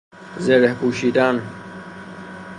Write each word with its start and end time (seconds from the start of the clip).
زره 0.37 0.73
پوشیدن 0.73 1.41